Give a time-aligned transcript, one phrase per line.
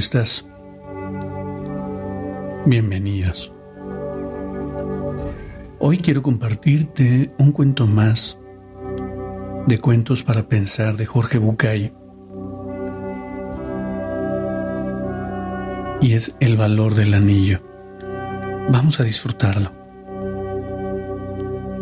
[0.00, 0.48] Estás?
[2.64, 3.52] Bienvenidas.
[5.78, 8.40] Hoy quiero compartirte un cuento más
[9.66, 11.92] de Cuentos para Pensar de Jorge Bucay.
[16.00, 17.60] Y es El valor del anillo.
[18.70, 19.70] Vamos a disfrutarlo.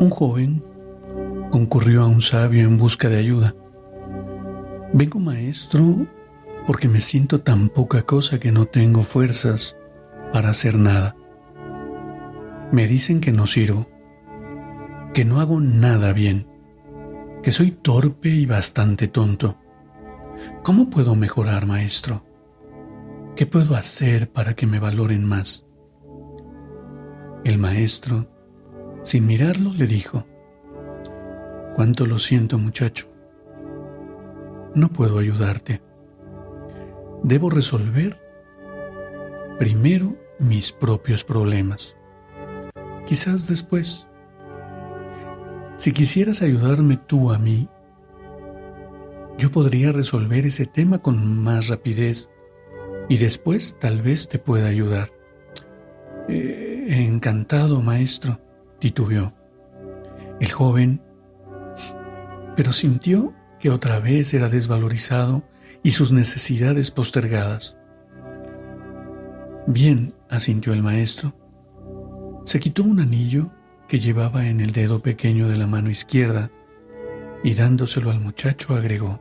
[0.01, 0.65] Un joven
[1.53, 3.55] concurrió a un sabio en busca de ayuda.
[4.93, 6.05] Vengo maestro
[6.69, 9.79] porque me siento tan poca cosa que no tengo fuerzas
[10.35, 11.17] para hacer nada.
[12.73, 13.89] Me dicen que no sirvo,
[15.15, 16.47] que no hago nada bien,
[17.43, 19.59] que soy torpe y bastante tonto.
[20.63, 22.23] ¿Cómo puedo mejorar, maestro?
[23.35, 25.67] ¿Qué puedo hacer para que me valoren más?
[27.47, 28.31] El maestro,
[29.03, 30.27] sin mirarlo, le dijo,
[31.75, 33.11] Cuánto lo siento, muchacho.
[34.75, 35.88] No puedo ayudarte
[37.23, 38.21] debo resolver
[39.59, 41.97] primero mis propios problemas.
[43.07, 44.07] Quizás después.
[45.77, 47.69] Si quisieras ayudarme tú a mí,
[49.39, 52.29] yo podría resolver ese tema con más rapidez
[53.09, 55.11] y después tal vez te pueda ayudar.
[56.29, 58.41] Eh, encantado, maestro,
[58.81, 59.33] titubeó.
[60.41, 61.01] El joven,
[62.57, 65.43] pero sintió que otra vez era desvalorizado
[65.83, 67.77] y sus necesidades postergadas.
[69.67, 71.35] Bien, asintió el maestro.
[72.45, 73.53] Se quitó un anillo
[73.87, 76.51] que llevaba en el dedo pequeño de la mano izquierda
[77.43, 79.21] y dándoselo al muchacho agregó,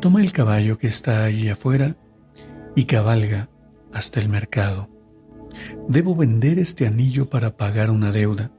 [0.00, 1.96] Toma el caballo que está allí afuera
[2.76, 3.48] y cabalga
[3.92, 4.88] hasta el mercado.
[5.88, 8.52] Debo vender este anillo para pagar una deuda.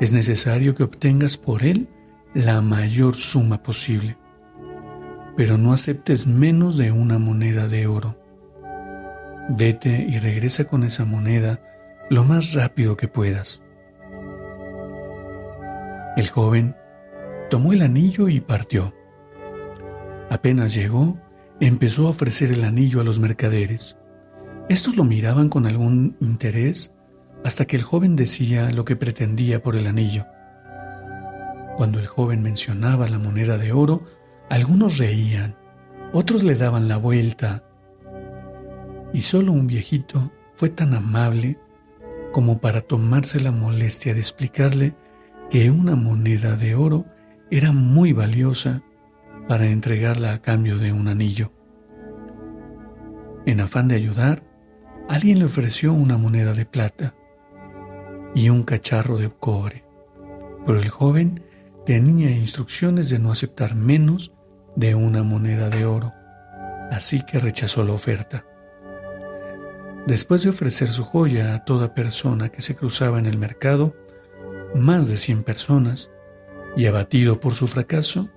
[0.00, 1.88] Es necesario que obtengas por él
[2.32, 4.16] la mayor suma posible
[5.36, 8.18] pero no aceptes menos de una moneda de oro.
[9.48, 11.60] Vete y regresa con esa moneda
[12.08, 13.62] lo más rápido que puedas.
[16.16, 16.76] El joven
[17.48, 18.94] tomó el anillo y partió.
[20.30, 21.18] Apenas llegó,
[21.60, 23.96] empezó a ofrecer el anillo a los mercaderes.
[24.68, 26.94] Estos lo miraban con algún interés
[27.44, 30.26] hasta que el joven decía lo que pretendía por el anillo.
[31.76, 34.04] Cuando el joven mencionaba la moneda de oro,
[34.50, 35.56] algunos reían,
[36.12, 37.64] otros le daban la vuelta,
[39.12, 41.56] y solo un viejito fue tan amable
[42.32, 44.94] como para tomarse la molestia de explicarle
[45.50, 47.06] que una moneda de oro
[47.50, 48.82] era muy valiosa
[49.48, 51.52] para entregarla a cambio de un anillo.
[53.46, 54.42] En afán de ayudar,
[55.08, 57.14] alguien le ofreció una moneda de plata
[58.34, 59.84] y un cacharro de cobre,
[60.66, 61.42] pero el joven
[61.86, 64.32] tenía instrucciones de no aceptar menos
[64.80, 66.14] de una moneda de oro,
[66.90, 68.46] así que rechazó la oferta.
[70.06, 73.94] Después de ofrecer su joya a toda persona que se cruzaba en el mercado,
[74.74, 76.10] más de cien personas,
[76.78, 78.30] y abatido por su fracaso,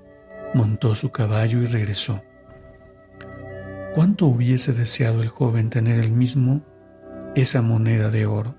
[0.54, 2.22] montó su caballo y regresó.
[3.96, 6.62] ¿Cuánto hubiese deseado el joven tener el mismo
[7.36, 8.54] esa moneda de oro?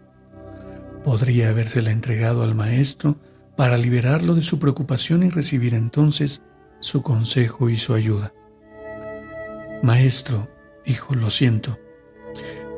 [1.05, 3.19] Podría habérsela entregado al maestro
[3.57, 6.41] para liberarlo de su preocupación y recibir entonces
[6.85, 8.33] su consejo y su ayuda.
[9.83, 10.49] Maestro,
[10.85, 11.79] dijo, lo siento,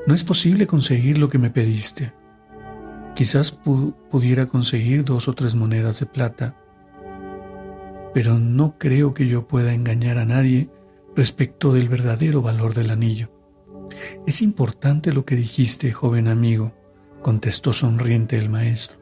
[0.07, 2.13] no es posible conseguir lo que me pediste.
[3.15, 6.57] Quizás pudiera conseguir dos o tres monedas de plata,
[8.15, 10.71] pero no creo que yo pueda engañar a nadie
[11.15, 13.31] respecto del verdadero valor del anillo.
[14.27, 16.75] Es importante lo que dijiste, joven amigo,
[17.23, 19.01] contestó sonriente el maestro.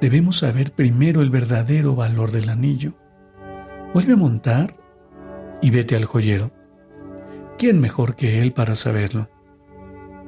[0.00, 2.94] Debemos saber primero el verdadero valor del anillo.
[3.92, 4.76] Vuelve a montar
[5.60, 6.52] y vete al joyero.
[7.58, 9.28] ¿Quién mejor que él para saberlo?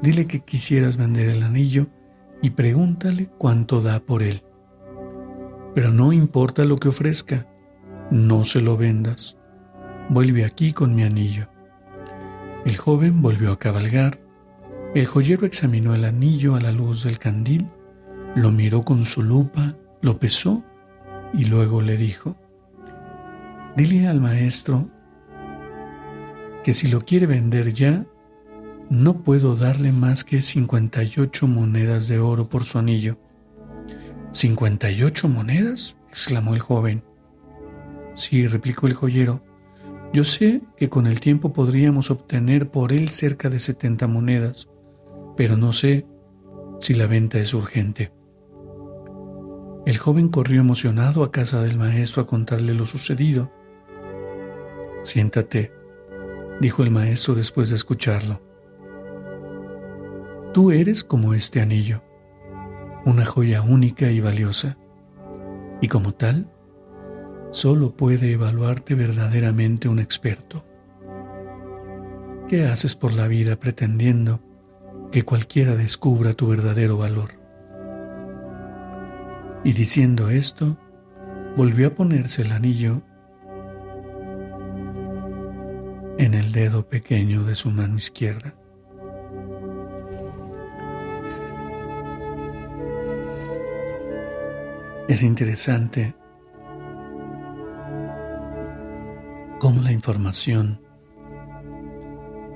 [0.02, 1.86] Dile que quisieras vender el anillo
[2.42, 4.42] y pregúntale cuánto da por él.
[5.76, 7.46] Pero no importa lo que ofrezca,
[8.10, 9.38] no se lo vendas.
[10.08, 11.48] Vuelve aquí con mi anillo.
[12.64, 14.18] El joven volvió a cabalgar.
[14.96, 17.68] El joyero examinó el anillo a la luz del candil,
[18.34, 20.64] lo miró con su lupa, lo pesó
[21.32, 22.36] y luego le dijo,
[23.76, 24.90] Dile al maestro
[26.62, 28.06] que si lo quiere vender ya,
[28.90, 33.18] no puedo darle más que 58 monedas de oro por su anillo.
[34.32, 35.96] ¿58 monedas?
[36.10, 37.02] exclamó el joven.
[38.12, 39.42] Sí, replicó el joyero.
[40.12, 44.68] Yo sé que con el tiempo podríamos obtener por él cerca de 70 monedas,
[45.36, 46.06] pero no sé
[46.80, 48.12] si la venta es urgente.
[49.86, 53.50] El joven corrió emocionado a casa del maestro a contarle lo sucedido.
[55.02, 55.72] Siéntate,
[56.60, 58.40] dijo el maestro después de escucharlo.
[60.52, 62.02] Tú eres como este anillo,
[63.04, 64.76] una joya única y valiosa,
[65.80, 66.48] y como tal,
[67.50, 70.64] solo puede evaluarte verdaderamente un experto.
[72.48, 74.40] ¿Qué haces por la vida pretendiendo
[75.10, 77.30] que cualquiera descubra tu verdadero valor?
[79.64, 80.76] Y diciendo esto,
[81.56, 83.02] volvió a ponerse el anillo
[86.18, 88.54] en el dedo pequeño de su mano izquierda.
[95.08, 96.14] Es interesante
[99.58, 100.80] cómo la información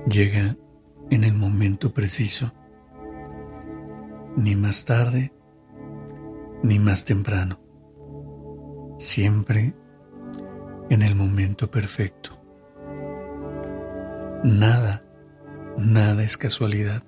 [0.09, 0.57] llega
[1.09, 2.51] en el momento preciso,
[4.35, 5.31] ni más tarde
[6.63, 7.59] ni más temprano,
[8.97, 9.73] siempre
[10.89, 12.36] en el momento perfecto.
[14.47, 15.03] Nada,
[15.77, 17.03] nada es casualidad.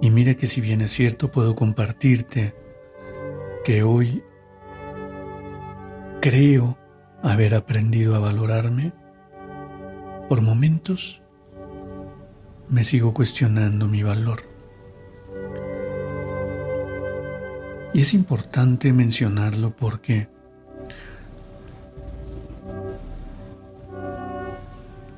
[0.00, 2.54] Y mira que si bien es cierto puedo compartirte
[3.66, 4.24] que hoy
[6.22, 6.78] creo
[7.22, 8.94] haber aprendido a valorarme,
[10.30, 11.22] por momentos
[12.70, 14.40] me sigo cuestionando mi valor.
[17.92, 20.33] Y es importante mencionarlo porque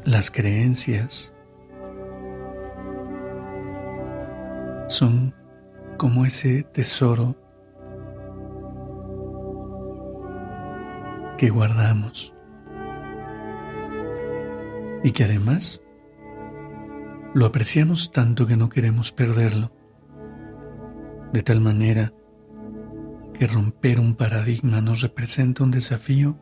[0.07, 1.33] Las creencias
[4.87, 5.35] son
[5.99, 7.35] como ese tesoro
[11.37, 12.33] que guardamos
[15.03, 15.83] y que además
[17.35, 19.73] lo apreciamos tanto que no queremos perderlo,
[21.33, 22.13] de tal manera
[23.35, 26.39] que romper un paradigma nos representa un desafío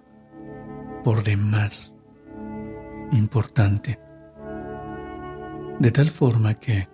[1.02, 1.94] por demás
[3.16, 3.99] importante.
[5.78, 6.88] De tal forma que,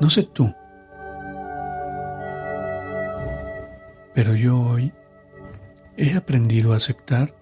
[0.00, 0.52] no sé tú,
[4.14, 4.92] pero yo hoy
[5.96, 7.34] he aprendido a aceptar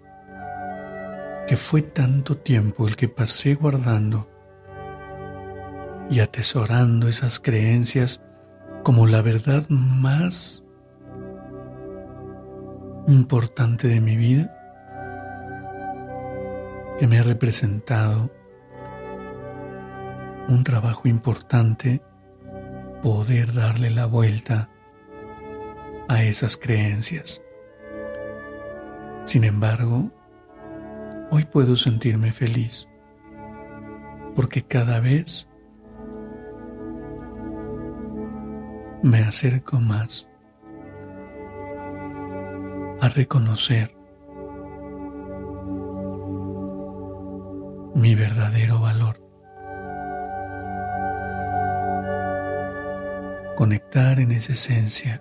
[1.46, 4.28] que fue tanto tiempo el que pasé guardando
[6.10, 8.22] y atesorando esas creencias
[8.82, 10.64] como la verdad más
[13.08, 14.52] importante de mi vida
[16.98, 18.30] que me ha representado
[20.48, 22.00] un trabajo importante
[23.02, 24.70] poder darle la vuelta
[26.08, 27.42] a esas creencias.
[29.24, 30.10] Sin embargo,
[31.30, 32.88] hoy puedo sentirme feliz
[34.34, 35.48] porque cada vez
[39.02, 40.28] me acerco más
[43.00, 43.95] a reconocer
[53.56, 55.20] Conectar en esa esencia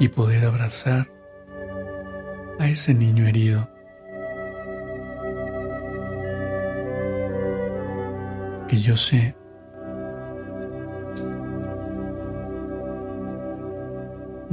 [0.00, 1.06] y poder abrazar
[2.58, 3.68] a ese niño herido.
[8.72, 9.36] que yo sé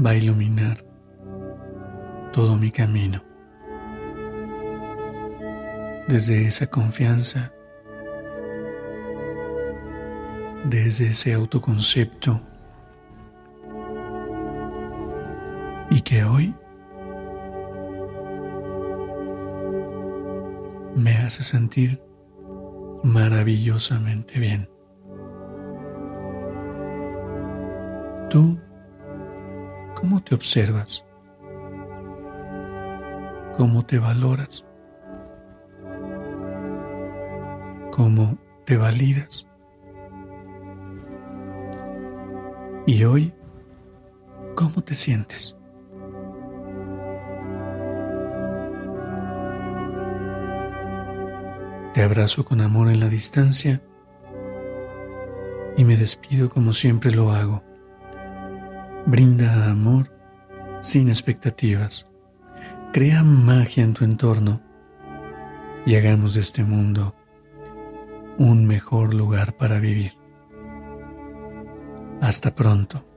[0.05, 0.83] va a iluminar
[2.33, 3.23] todo mi camino
[6.09, 7.53] desde esa confianza,
[10.69, 12.41] desde ese autoconcepto
[15.89, 16.55] y que hoy
[20.95, 22.01] me hace sentir
[23.03, 24.69] maravillosamente bien.
[28.29, 28.59] ¿Tú
[29.95, 31.03] cómo te observas?
[33.57, 34.69] ¿Cómo te valoras?
[37.99, 39.48] cómo te validas.
[42.89, 43.31] Y hoy,
[44.55, 45.55] ¿cómo te sientes?
[51.93, 53.79] Te abrazo con amor en la distancia
[55.77, 57.63] y me despido como siempre lo hago,
[59.05, 60.11] Brinda amor
[60.81, 62.07] sin expectativas.
[62.91, 64.63] Crea magia en tu entorno
[65.85, 67.13] y hagamos de este mundo
[68.39, 70.18] un mejor lugar para vivir.
[72.21, 73.08] Hasta pronto.